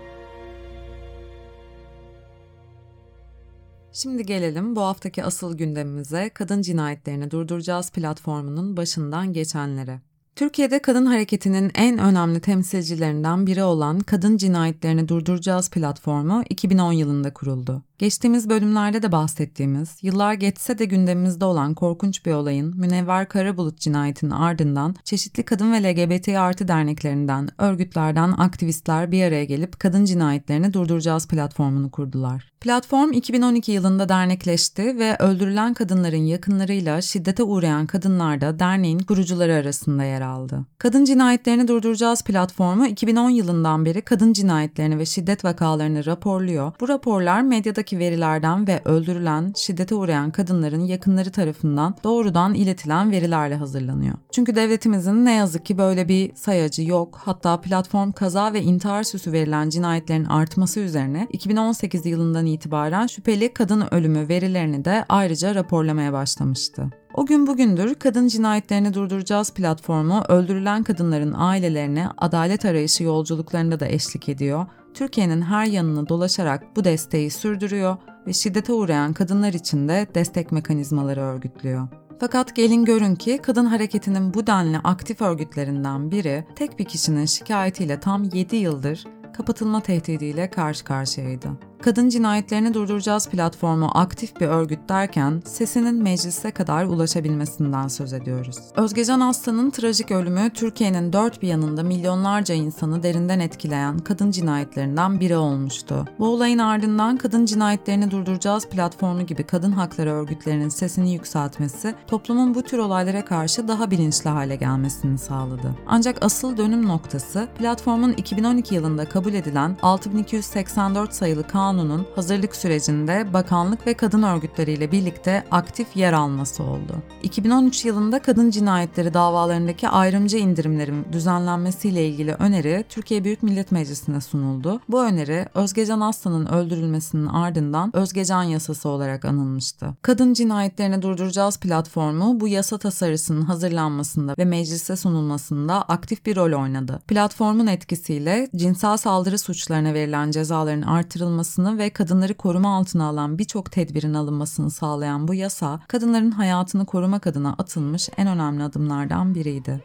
Şimdi 3.93 4.27
gelelim 4.27 4.77
bu 4.77 4.81
haftaki 4.81 5.25
asıl 5.25 5.59
gündemimize 5.59 6.31
Kadın 6.35 6.63
Cinayetlerini 6.63 7.31
Durduracağız 7.31 7.91
platformunun 7.91 8.77
başından 8.77 9.33
geçenlere. 9.33 10.01
Türkiye'de 10.37 10.83
kadın 10.83 11.07
hareketinin 11.07 11.71
en 11.75 11.99
önemli 11.99 12.41
temsilcilerinden 12.41 13.47
biri 13.47 13.65
olan 13.65 14.01
Kadın 14.01 14.37
Cinayetlerini 14.37 15.09
Durduracağız 15.09 15.71
platformu 15.71 16.43
2010 16.51 16.93
yılında 16.93 17.35
kuruldu. 17.35 17.83
Geçtiğimiz 18.03 18.49
bölümlerde 18.49 19.03
de 19.03 19.13
bahsettiğimiz, 19.13 19.97
yıllar 20.03 20.35
geçse 20.35 20.79
de 20.79 20.85
gündemimizde 20.85 21.45
olan 21.45 21.75
korkunç 21.75 22.27
bir 22.27 22.33
olayın 22.33 22.77
Münevver 22.77 23.29
Karabulut 23.29 23.79
cinayetinin 23.79 24.31
ardından 24.31 24.95
çeşitli 25.05 25.43
kadın 25.43 25.73
ve 25.73 25.83
LGBT 25.83 26.29
artı 26.29 26.69
derneklerinden, 26.69 27.49
örgütlerden 27.59 28.33
aktivistler 28.33 29.13
bir 29.13 29.25
araya 29.25 29.45
gelip 29.45 29.81
kadın 29.81 30.05
cinayetlerini 30.05 30.73
durduracağız 30.73 31.29
platformunu 31.29 31.91
kurdular. 31.91 32.53
Platform 32.61 33.13
2012 33.13 33.73
yılında 33.73 34.09
dernekleşti 34.09 34.99
ve 34.99 35.17
öldürülen 35.19 35.75
kadınların 35.75 36.17
yakınlarıyla 36.27 37.03
şiddete 37.03 37.43
uğrayan 37.43 37.87
kadınlar 37.87 38.41
da 38.41 38.59
derneğin 38.59 38.99
kurucuları 38.99 39.55
arasında 39.55 40.05
yer 40.05 40.21
aldı. 40.21 40.67
Kadın 40.79 41.05
cinayetlerini 41.05 41.69
durduracağız 41.69 42.23
platformu 42.25 42.87
2010 42.87 43.31
yılından 43.31 43.85
beri 43.85 44.03
kadın 44.03 44.33
cinayetlerini 44.33 44.99
ve 44.99 45.07
şiddet 45.07 45.45
vakalarını 45.45 46.07
raporluyor. 46.07 46.73
Bu 46.81 46.89
raporlar 46.89 47.43
medyadaki 47.43 47.92
Buradaki 47.93 48.11
verilerden 48.11 48.67
ve 48.67 48.81
öldürülen, 48.85 49.53
şiddete 49.57 49.95
uğrayan 49.95 50.31
kadınların 50.31 50.81
yakınları 50.81 51.31
tarafından 51.31 51.95
doğrudan 52.05 52.55
iletilen 52.55 53.11
verilerle 53.11 53.55
hazırlanıyor. 53.55 54.15
Çünkü 54.33 54.55
devletimizin 54.55 55.25
ne 55.25 55.33
yazık 55.33 55.67
ki 55.67 55.79
böyle 55.79 56.09
bir 56.09 56.35
sayacı 56.35 56.83
yok. 56.83 57.21
Hatta 57.25 57.61
platform 57.61 58.13
kaza 58.13 58.53
ve 58.53 58.63
intihar 58.63 59.03
süsü 59.03 59.33
verilen 59.33 59.69
cinayetlerin 59.69 60.25
artması 60.25 60.81
üzerine 60.81 61.29
2018 61.33 62.07
yılından 62.07 62.47
itibaren 62.47 63.07
şüpheli 63.07 63.55
kadın 63.55 63.85
ölümü 63.91 64.29
verilerini 64.29 64.85
de 64.85 65.05
ayrıca 65.09 65.55
raporlamaya 65.55 66.13
başlamıştı. 66.13 66.91
O 67.15 67.27
gün 67.27 67.47
bugündür 67.47 67.95
Kadın 67.95 68.29
Cinayetlerini 68.29 68.95
Durduracağız 68.95 69.55
platformu 69.55 70.23
öldürülen 70.29 70.83
kadınların 70.83 71.35
ailelerine 71.37 72.09
adalet 72.19 72.65
arayışı 72.65 73.05
yolculuklarında 73.05 73.81
da 73.81 73.87
eşlik 73.87 74.29
ediyor 74.29 74.67
Türkiye'nin 74.95 75.43
her 75.43 75.67
yanını 75.67 76.09
dolaşarak 76.09 76.77
bu 76.77 76.85
desteği 76.85 77.31
sürdürüyor 77.31 77.97
ve 78.27 78.33
şiddete 78.33 78.73
uğrayan 78.73 79.13
kadınlar 79.13 79.53
için 79.53 79.89
de 79.89 80.07
destek 80.15 80.53
mekanizmaları 80.53 81.21
örgütlüyor. 81.21 81.89
Fakat 82.21 82.57
gelin 82.57 82.85
görün 82.85 83.15
ki 83.15 83.39
kadın 83.43 83.67
hareketinin 83.67 84.35
bu 84.35 84.47
denli 84.47 84.79
aktif 84.79 85.21
örgütlerinden 85.21 86.11
biri 86.11 86.45
tek 86.57 86.79
bir 86.79 86.85
kişinin 86.85 87.27
şikayetiyle 87.27 88.01
tam 88.01 88.25
7 88.25 88.57
yıldır 88.57 89.05
kapatılma 89.33 89.81
tehdidiyle 89.81 90.51
karşı 90.51 90.85
karşıyaydı. 90.85 91.49
Kadın 91.83 92.09
cinayetlerini 92.09 92.75
durduracağız 92.75 93.29
platformu 93.29 93.91
aktif 93.95 94.41
bir 94.41 94.47
örgüt 94.47 94.89
derken 94.89 95.43
sesinin 95.45 96.03
meclise 96.03 96.51
kadar 96.51 96.85
ulaşabilmesinden 96.85 97.89
söz 97.89 98.13
ediyoruz. 98.13 98.57
Özgecan 98.77 99.21
Aslan'ın 99.21 99.71
trajik 99.71 100.11
ölümü 100.11 100.51
Türkiye'nin 100.55 101.13
dört 101.13 101.43
bir 101.43 101.49
yanında 101.49 101.83
milyonlarca 101.83 102.55
insanı 102.55 103.03
derinden 103.03 103.41
etkileyen 103.41 103.99
kadın 103.99 104.31
cinayetlerinden 104.31 105.21
biri 105.21 105.37
olmuştu. 105.37 106.05
Bu 106.19 106.29
olayın 106.29 106.59
ardından 106.59 107.17
kadın 107.17 107.45
cinayetlerini 107.45 108.11
durduracağız 108.11 108.69
platformu 108.69 109.27
gibi 109.27 109.43
kadın 109.43 109.73
hakları 109.73 110.11
örgütlerinin 110.11 110.69
sesini 110.69 111.13
yükseltmesi 111.13 111.95
toplumun 112.07 112.55
bu 112.55 112.63
tür 112.63 112.79
olaylara 112.79 113.25
karşı 113.25 113.69
daha 113.69 113.91
bilinçli 113.91 114.31
hale 114.31 114.57
gelmesini 114.57 115.19
sağladı. 115.19 115.77
Ancak 115.87 116.25
asıl 116.25 116.57
dönüm 116.57 116.89
noktası 116.89 117.49
platformun 117.59 118.13
2012 118.13 118.75
yılında 118.75 119.09
kabul 119.09 119.35
edilen 119.35 119.77
6284 119.83 121.15
sayılı 121.15 121.47
kanun 121.47 121.72
kanunun 121.73 122.07
hazırlık 122.15 122.57
sürecinde 122.57 123.33
bakanlık 123.33 123.87
ve 123.87 123.95
kadın 123.95 124.23
örgütleriyle 124.23 124.93
birlikte 124.93 125.45
aktif 125.51 125.97
yer 125.97 126.13
alması 126.13 126.63
oldu. 126.63 126.97
2013 127.23 127.85
yılında 127.85 128.23
kadın 128.23 128.51
cinayetleri 128.51 129.15
davalarındaki 129.15 129.89
ayrımcı 129.89 130.37
indirimlerin 130.37 131.07
düzenlenmesiyle 131.13 132.09
ilgili 132.09 132.33
öneri 132.33 132.85
Türkiye 132.89 133.25
Büyük 133.25 133.43
Millet 133.43 133.73
Meclisi'ne 133.73 134.21
sunuldu. 134.21 134.81
Bu 134.89 135.03
öneri 135.03 135.47
Özgecan 135.55 136.01
Aslan'ın 136.01 136.47
öldürülmesinin 136.47 137.27
ardından 137.27 137.97
Özgecan 137.97 138.43
Yasası 138.43 138.89
olarak 138.89 139.25
anılmıştı. 139.25 139.87
Kadın 140.03 140.35
cinayetlerini 140.35 141.03
durduracağız 141.03 141.59
platformu 141.59 142.41
bu 142.41 142.49
yasa 142.49 142.79
tasarısının 142.79 143.43
hazırlanmasında 143.43 144.35
ve 144.39 144.45
meclise 144.45 144.97
sunulmasında 144.97 145.83
aktif 145.83 146.27
bir 146.27 146.37
rol 146.37 146.63
oynadı. 146.63 147.01
Platformun 147.09 147.67
etkisiyle 147.67 148.49
cinsel 148.57 148.97
saldırı 148.97 149.39
suçlarına 149.39 149.95
verilen 149.95 150.31
cezaların 150.31 150.83
artırılmasını 150.83 151.62
alınmasını 151.63 151.79
ve 151.79 151.91
kadınları 151.91 152.35
koruma 152.35 152.77
altına 152.77 153.05
alan 153.07 153.39
birçok 153.39 153.73
tedbirin 153.73 154.15
alınmasını 154.15 154.71
sağlayan 154.71 155.29
bu 155.29 155.35
yasa, 155.35 155.81
kadınların 155.89 156.31
hayatını 156.31 156.87
korumak 156.87 157.27
adına 157.27 157.53
atılmış 157.59 158.09
en 158.17 158.27
önemli 158.27 158.63
adımlardan 158.63 159.35
biriydi. 159.35 159.81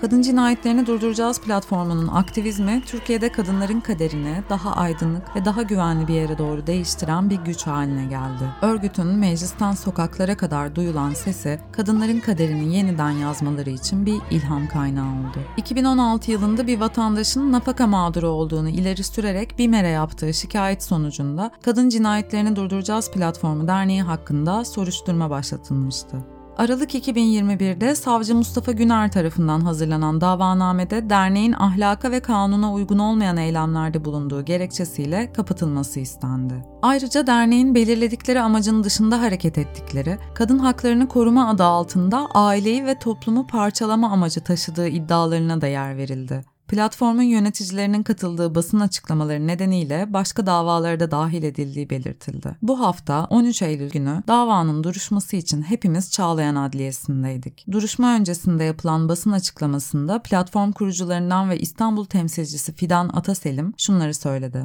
Kadın 0.00 0.22
Cinayetlerini 0.22 0.86
Durduracağız 0.86 1.40
platformunun 1.40 2.08
aktivizmi 2.08 2.82
Türkiye'de 2.86 3.32
kadınların 3.32 3.80
kaderini 3.80 4.42
daha 4.50 4.72
aydınlık 4.72 5.36
ve 5.36 5.44
daha 5.44 5.62
güvenli 5.62 6.08
bir 6.08 6.14
yere 6.14 6.38
doğru 6.38 6.66
değiştiren 6.66 7.30
bir 7.30 7.36
güç 7.36 7.66
haline 7.66 8.04
geldi. 8.04 8.44
Örgütün 8.62 9.06
meclisten 9.06 9.72
sokaklara 9.72 10.36
kadar 10.36 10.76
duyulan 10.76 11.14
sesi 11.14 11.60
kadınların 11.72 12.20
kaderini 12.20 12.76
yeniden 12.76 13.10
yazmaları 13.10 13.70
için 13.70 14.06
bir 14.06 14.18
ilham 14.30 14.68
kaynağı 14.68 15.08
oldu. 15.08 15.38
2016 15.56 16.30
yılında 16.30 16.66
bir 16.66 16.80
vatandaşın 16.80 17.52
nafaka 17.52 17.86
mağduru 17.86 18.28
olduğunu 18.28 18.68
ileri 18.68 19.04
sürerek 19.04 19.58
BİMER'e 19.58 19.88
yaptığı 19.88 20.34
şikayet 20.34 20.82
sonucunda 20.82 21.50
Kadın 21.62 21.88
Cinayetlerini 21.88 22.56
Durduracağız 22.56 23.10
platformu 23.10 23.68
derneği 23.68 24.02
hakkında 24.02 24.64
soruşturma 24.64 25.30
başlatılmıştı. 25.30 26.37
Aralık 26.58 26.94
2021'de 26.94 27.94
savcı 27.94 28.34
Mustafa 28.34 28.72
Güner 28.72 29.12
tarafından 29.12 29.60
hazırlanan 29.60 30.20
davanamede 30.20 31.10
derneğin 31.10 31.52
ahlaka 31.52 32.10
ve 32.10 32.20
kanuna 32.20 32.72
uygun 32.72 32.98
olmayan 32.98 33.36
eylemlerde 33.36 34.04
bulunduğu 34.04 34.44
gerekçesiyle 34.44 35.32
kapatılması 35.32 36.00
istendi. 36.00 36.54
Ayrıca 36.82 37.26
derneğin 37.26 37.74
belirledikleri 37.74 38.40
amacın 38.40 38.84
dışında 38.84 39.20
hareket 39.20 39.58
ettikleri, 39.58 40.18
kadın 40.34 40.58
haklarını 40.58 41.08
koruma 41.08 41.48
adı 41.48 41.64
altında 41.64 42.26
aileyi 42.34 42.86
ve 42.86 42.98
toplumu 42.98 43.46
parçalama 43.46 44.10
amacı 44.10 44.40
taşıdığı 44.40 44.88
iddialarına 44.88 45.60
da 45.60 45.66
yer 45.66 45.96
verildi. 45.96 46.57
Platformun 46.68 47.22
yöneticilerinin 47.22 48.02
katıldığı 48.02 48.54
basın 48.54 48.80
açıklamaları 48.80 49.46
nedeniyle 49.46 50.06
başka 50.08 50.46
davalara 50.46 51.00
da 51.00 51.10
dahil 51.10 51.42
edildiği 51.42 51.90
belirtildi. 51.90 52.56
Bu 52.62 52.80
hafta 52.80 53.26
13 53.30 53.62
Eylül 53.62 53.90
günü 53.90 54.22
davanın 54.28 54.84
duruşması 54.84 55.36
için 55.36 55.62
hepimiz 55.62 56.10
Çağlayan 56.10 56.54
Adliyesi'ndeydik. 56.54 57.64
Duruşma 57.70 58.14
öncesinde 58.14 58.64
yapılan 58.64 59.08
basın 59.08 59.32
açıklamasında 59.32 60.22
platform 60.22 60.72
kurucularından 60.72 61.50
ve 61.50 61.58
İstanbul 61.58 62.04
temsilcisi 62.04 62.74
Fidan 62.74 63.08
Ataselim 63.08 63.74
şunları 63.78 64.14
söyledi. 64.14 64.64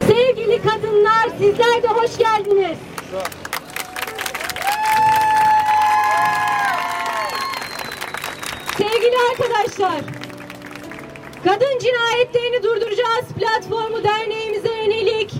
Sevgili 0.00 0.62
kadınlar 0.62 1.28
sizler 1.38 1.82
de 1.82 1.88
hoş 1.88 2.18
geldiniz. 2.18 2.78
Sevgili 8.78 9.16
arkadaşlar, 9.30 10.25
Kadın 11.44 11.78
cinayetlerini 11.78 12.62
durduracağız 12.62 13.26
platformu 13.38 14.04
derneğimize 14.04 14.68
yönelik 14.74 15.32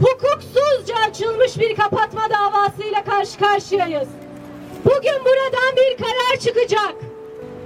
hukuksuzca 0.00 0.94
açılmış 1.08 1.58
bir 1.58 1.76
kapatma 1.76 2.22
davasıyla 2.30 3.04
karşı 3.04 3.38
karşıyayız. 3.38 4.08
Bugün 4.84 5.24
buradan 5.24 5.76
bir 5.76 6.04
karar 6.04 6.40
çıkacak. 6.40 6.94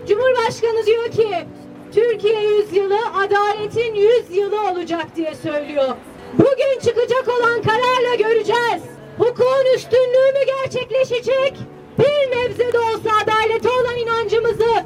Cumhurbaşkanı 0.09 0.87
diyor 0.87 1.11
ki 1.11 1.47
Türkiye 1.95 2.43
yüzyılı 2.43 2.99
adaletin 3.17 3.95
yüzyılı 3.95 4.71
olacak 4.71 5.07
diye 5.17 5.35
söylüyor. 5.35 5.89
Bugün 6.35 6.81
çıkacak 6.85 7.29
olan 7.29 7.63
kararla 7.63 8.15
göreceğiz. 8.19 8.83
Hukukun 9.19 9.75
üstünlüğü 9.77 10.33
mü 10.33 10.47
gerçekleşecek? 10.47 11.55
Bir 11.99 12.37
nebze 12.37 12.73
de 12.73 12.79
olsa 12.79 13.11
adalete 13.23 13.69
olan 13.71 13.97
inancımızı 13.97 14.85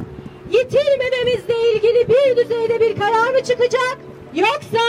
yitirmememizle 0.52 1.73
ilgili 1.73 2.09
bir 2.09 2.37
düzeyde 2.37 2.80
bir 2.80 3.00
karar 3.00 3.30
mı 3.30 3.42
çıkacak? 3.44 3.99
Yoksa 4.35 4.85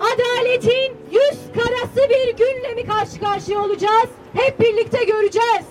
adaletin 0.00 0.96
yüz 1.12 1.38
karası 1.54 2.10
bir 2.10 2.36
günle 2.36 2.74
mi 2.74 2.86
karşı 2.86 3.20
karşıya 3.20 3.60
olacağız? 3.60 4.08
Hep 4.32 4.60
birlikte 4.60 5.04
göreceğiz. 5.04 5.66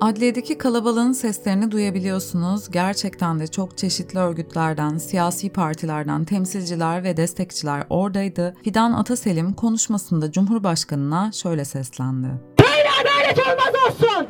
Adliyedeki 0.00 0.58
kalabalığın 0.58 1.12
seslerini 1.12 1.70
duyabiliyorsunuz. 1.70 2.70
Gerçekten 2.70 3.40
de 3.40 3.46
çok 3.46 3.78
çeşitli 3.78 4.18
örgütlerden, 4.18 4.98
siyasi 4.98 5.50
partilerden 5.52 6.24
temsilciler 6.24 7.04
ve 7.04 7.16
destekçiler 7.16 7.84
oradaydı. 7.90 8.54
Fidan 8.64 8.92
Ataselim 8.92 9.52
konuşmasında 9.52 10.32
Cumhurbaşkanı'na 10.32 11.32
şöyle 11.32 11.64
seslendi. 11.64 12.28
Böyle 12.58 12.88
adalet 13.02 13.38
olmaz 13.38 13.74
olsun. 13.86 14.26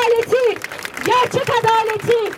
Adaleti, 0.00 0.58
gerçek 1.06 1.50
adaleti, 1.50 2.32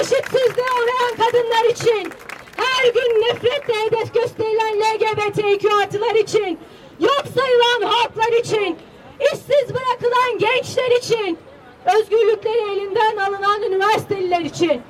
eşitsizliğe 0.00 0.66
uğrayan 0.82 1.16
kadınlar 1.16 1.64
için, 1.64 2.12
her 2.56 2.92
gün 2.92 3.20
nefretle 3.20 3.74
hedef 3.74 4.14
gösterilen 4.14 4.80
LGBTQ 4.80 5.76
artılar 5.82 6.14
için, 6.14 6.58
yok 7.00 7.24
sayılan 7.34 7.92
halklar 7.92 8.32
için, 8.32 8.78
işsiz 9.20 9.74
bırakılan 9.74 10.38
gençler 10.38 10.90
için, 10.98 11.38
özgürlükleri 11.96 12.72
elinden 12.72 13.16
alınan 13.16 13.62
üniversiteliler 13.62 14.40
için 14.40 14.82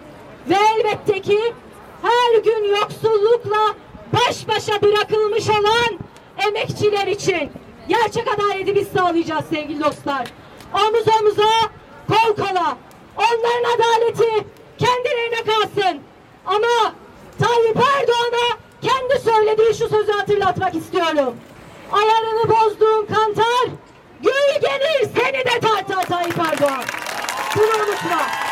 ve 0.48 0.56
elbette 0.76 1.22
ki 1.22 1.54
her 2.02 2.38
gün 2.42 2.64
yoksullukla 2.64 3.74
baş 4.12 4.48
başa 4.48 4.82
bırakılmış 4.82 5.48
olan 5.48 5.98
emekçiler 6.48 7.06
için 7.06 7.50
gerçek 7.88 8.28
adaleti 8.28 8.74
biz 8.74 8.88
sağlayacağız 8.88 9.44
sevgili 9.50 9.84
dostlar. 9.84 10.28
Omuz 10.74 11.04
omuza, 11.20 11.48
kol 12.08 12.34
kola. 12.36 12.76
Onların 13.16 13.74
adaleti 13.74 14.46
kendilerine 14.78 15.42
kalsın. 15.44 16.00
Ama 16.46 16.94
Tayyip 17.38 17.76
Erdoğan'a 17.76 18.56
kendi 18.82 19.20
söylediği 19.24 19.74
şu 19.74 19.88
sözü 19.88 20.12
hatırlatmak 20.12 20.74
istiyorum. 20.74 21.36
Ayarını 21.92 22.50
bozduğun 22.50 23.06
kantar, 23.06 23.66
gül 24.20 24.60
gelir 24.60 25.10
seni 25.16 25.44
de 25.44 25.60
tartar 25.60 26.06
Tayyip 26.06 26.38
Erdoğan. 26.38 26.84
Bunu 27.56 27.64
unutma. 27.66 28.51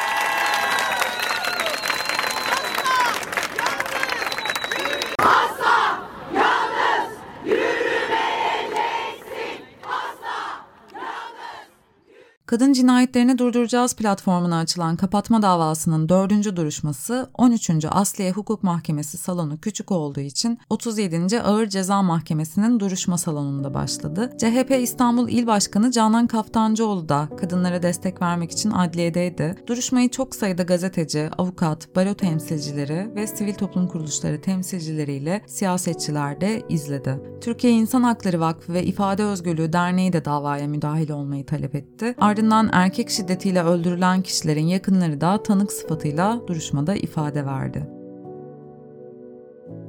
Kadın 12.51 12.73
cinayetlerini 12.73 13.39
durduracağız 13.39 13.97
platformuna 13.97 14.59
açılan 14.59 14.97
kapatma 14.97 15.43
davasının 15.43 16.09
dördüncü 16.09 16.57
duruşması 16.57 17.31
13. 17.35 17.71
Asliye 17.91 18.33
Hukuk 18.33 18.63
Mahkemesi 18.63 19.19
salonu 19.19 19.61
küçük 19.61 19.91
olduğu 19.91 20.21
için 20.21 20.59
37. 20.71 21.41
Ağır 21.41 21.67
Ceza 21.67 22.03
Mahkemesi'nin 22.03 22.81
duruşma 22.81 23.19
salonunda 23.19 23.75
başladı. 23.75 24.33
CHP 24.39 24.71
İstanbul 24.81 25.29
İl 25.29 25.47
Başkanı 25.47 25.91
Canan 25.91 26.27
Kaftancıoğlu 26.27 27.09
da 27.09 27.29
kadınlara 27.41 27.83
destek 27.83 28.23
vermek 28.23 28.51
için 28.51 28.71
adliyedeydi. 28.71 29.55
Duruşmayı 29.67 30.09
çok 30.09 30.35
sayıda 30.35 30.63
gazeteci, 30.63 31.31
avukat, 31.39 31.97
baro 31.97 32.15
temsilcileri 32.15 33.15
ve 33.15 33.27
sivil 33.27 33.55
toplum 33.55 33.89
kuruluşları 33.89 34.41
temsilcileriyle 34.41 35.43
siyasetçiler 35.47 36.41
de 36.41 36.63
izledi. 36.69 37.21
Türkiye 37.41 37.73
İnsan 37.73 38.03
Hakları 38.03 38.41
Vakfı 38.41 38.73
ve 38.73 38.85
İfade 38.85 39.25
Özgürlüğü 39.25 39.73
Derneği 39.73 40.13
de 40.13 40.25
davaya 40.25 40.67
müdahil 40.67 41.11
olmayı 41.11 41.47
talep 41.47 41.75
etti. 41.75 42.15
Ardından 42.21 42.40
erkek 42.73 43.11
şiddetiyle 43.11 43.63
öldürülen 43.63 44.23
kişilerin 44.23 44.67
yakınları 44.67 45.21
da 45.21 45.43
tanık 45.43 45.73
sıfatıyla 45.73 46.41
duruşmada 46.47 46.95
ifade 46.95 47.47
verdi. 47.47 47.87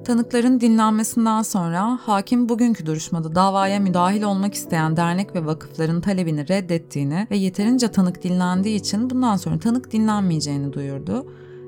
Tanıkların 0.05 0.61
dinlenmesinden 0.61 1.41
sonra 1.41 1.99
hakim 2.01 2.49
bugünkü 2.49 2.85
duruşmada 2.85 3.35
davaya 3.35 3.79
müdahil 3.79 4.23
olmak 4.23 4.53
isteyen 4.53 4.97
dernek 4.97 5.35
ve 5.35 5.45
vakıfların 5.45 6.01
talebini 6.01 6.47
reddettiğini 6.47 7.27
ve 7.31 7.37
yeterince 7.37 7.87
tanık 7.87 8.23
dinlendiği 8.23 8.79
için 8.79 9.09
bundan 9.09 9.35
sonra 9.35 9.59
tanık 9.59 9.91
dinlenmeyeceğini 9.91 10.73
duyurdu. 10.73 11.25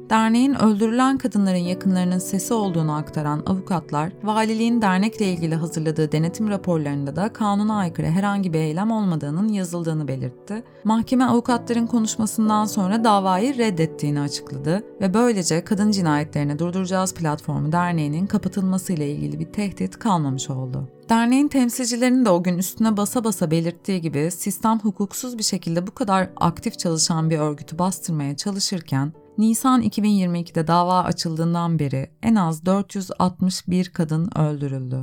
Derneğin 0.10 0.54
öldürülen 0.54 1.18
kadınların 1.18 1.58
yakınlarının 1.58 2.20
sesi 2.20 2.54
olduğunu 2.54 2.96
aktaran 2.96 3.44
avukatlar, 3.46 4.12
valiliğin 4.24 4.82
dernekle 4.82 5.26
ilgili 5.26 5.56
hazırladığı 5.56 6.12
denetim 6.12 6.50
raporlarında 6.50 7.16
da 7.16 7.34
kanuna 7.34 7.76
aykırı 7.76 8.08
herhangi 8.08 8.54
bir 8.54 8.60
eylem 8.60 8.92
olmadığının 8.92 9.48
yazıldığını 9.48 10.08
belirtti. 10.08 10.64
Mahkeme 10.84 11.26
avukatların 11.26 11.88
konuşmasından 11.88 12.66
sonra 12.66 13.04
davayı 13.04 13.58
reddettiğini 13.58 14.20
açıkladı 14.20 14.84
ve 15.02 15.13
böylece 15.13 15.63
Kadın 15.63 15.92
Cinayetlerini 15.92 16.60
Durduracağız 16.60 17.13
Platformu 17.13 17.72
Derneği'nin 17.72 18.28
kapatılmasıyla 18.28 19.06
ilgili 19.06 19.39
bir 19.39 19.52
tehdit 19.52 20.00
kalmamış 20.00 20.50
oldu. 20.50 20.89
Derneğin 21.10 21.48
temsilcilerinin 21.48 22.26
de 22.26 22.30
o 22.30 22.44
gün 22.44 22.58
üstüne 22.58 22.98
basa 22.98 23.24
basa 23.24 23.52
belirttiği 23.52 24.02
gibi 24.02 24.32
sistem 24.32 24.80
hukuksuz 24.80 25.38
bir 25.38 25.44
şekilde 25.44 25.88
bu 25.88 25.92
kadar 25.92 26.30
aktif 26.36 26.80
çalışan 26.80 27.30
bir 27.30 27.39
örgütü 27.39 27.80
bastırmaya 27.80 28.38
çalışırken 28.38 29.13
Nisan 29.38 29.82
2022'de 29.84 30.67
dava 30.67 31.04
açıldığından 31.04 31.80
beri 31.80 32.12
en 32.22 32.36
az 32.36 32.65
461 32.65 33.89
kadın 33.89 34.30
öldürüldü. 34.38 35.02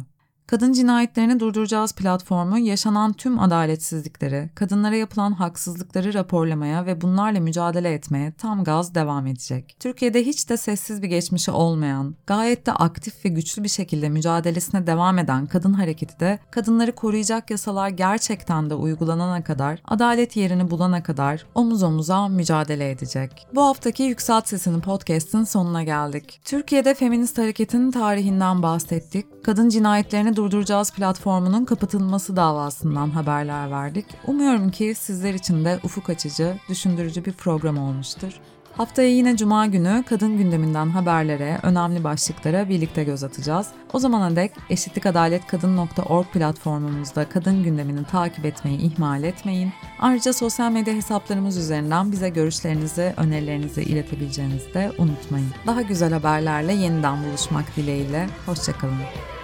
Kadın 0.50 0.72
cinayetlerini 0.72 1.40
durduracağız 1.40 1.92
platformu 1.92 2.58
yaşanan 2.58 3.12
tüm 3.12 3.40
adaletsizlikleri, 3.40 4.50
kadınlara 4.54 4.96
yapılan 4.96 5.32
haksızlıkları 5.32 6.14
raporlamaya 6.14 6.86
ve 6.86 7.00
bunlarla 7.00 7.40
mücadele 7.40 7.94
etmeye 7.94 8.32
tam 8.32 8.64
gaz 8.64 8.94
devam 8.94 9.26
edecek. 9.26 9.76
Türkiye'de 9.80 10.26
hiç 10.26 10.48
de 10.48 10.56
sessiz 10.56 11.02
bir 11.02 11.08
geçmişi 11.08 11.50
olmayan, 11.50 12.14
gayet 12.26 12.66
de 12.66 12.72
aktif 12.72 13.24
ve 13.24 13.28
güçlü 13.28 13.64
bir 13.64 13.68
şekilde 13.68 14.08
mücadelesine 14.08 14.86
devam 14.86 15.18
eden 15.18 15.46
kadın 15.46 15.72
hareketi 15.72 16.20
de 16.20 16.38
kadınları 16.50 16.92
koruyacak 16.92 17.50
yasalar 17.50 17.88
gerçekten 17.88 18.70
de 18.70 18.74
uygulanana 18.74 19.44
kadar, 19.44 19.82
adalet 19.84 20.36
yerini 20.36 20.70
bulana 20.70 21.02
kadar 21.02 21.46
omuz 21.54 21.82
omuza 21.82 22.28
mücadele 22.28 22.90
edecek. 22.90 23.46
Bu 23.54 23.62
haftaki 23.62 24.02
Yükselt 24.02 24.48
Sesini 24.48 24.80
podcast'in 24.80 25.44
sonuna 25.44 25.82
geldik. 25.82 26.40
Türkiye'de 26.44 26.94
feminist 26.94 27.38
hareketin 27.38 27.90
tarihinden 27.90 28.62
bahsettik. 28.62 29.44
Kadın 29.44 29.68
cinayetlerini 29.68 30.36
durduracağız 30.40 30.92
platformunun 30.92 31.64
kapatılması 31.64 32.36
davasından 32.36 33.10
haberler 33.10 33.70
verdik. 33.70 34.06
Umuyorum 34.26 34.70
ki 34.70 34.94
sizler 34.98 35.34
için 35.34 35.64
de 35.64 35.80
ufuk 35.84 36.10
açıcı, 36.10 36.56
düşündürücü 36.68 37.24
bir 37.24 37.32
program 37.32 37.78
olmuştur. 37.78 38.40
Haftaya 38.76 39.08
yine 39.08 39.36
Cuma 39.36 39.66
günü 39.66 40.04
kadın 40.08 40.38
gündeminden 40.38 40.88
haberlere, 40.88 41.60
önemli 41.62 42.04
başlıklara 42.04 42.68
birlikte 42.68 43.04
göz 43.04 43.24
atacağız. 43.24 43.66
O 43.92 43.98
zamana 43.98 44.36
dek 44.36 44.52
eşitlikadaletkadın.org 44.70 46.26
platformumuzda 46.26 47.28
kadın 47.28 47.62
gündemini 47.62 48.04
takip 48.04 48.44
etmeyi 48.44 48.78
ihmal 48.78 49.24
etmeyin. 49.24 49.72
Ayrıca 49.98 50.32
sosyal 50.32 50.72
medya 50.72 50.94
hesaplarımız 50.94 51.56
üzerinden 51.56 52.12
bize 52.12 52.28
görüşlerinizi, 52.28 53.14
önerilerinizi 53.16 53.82
iletebileceğinizi 53.82 54.74
de 54.74 54.92
unutmayın. 54.98 55.50
Daha 55.66 55.82
güzel 55.82 56.12
haberlerle 56.12 56.72
yeniden 56.72 57.24
buluşmak 57.24 57.76
dileğiyle. 57.76 58.26
Hoşçakalın. 58.46 59.39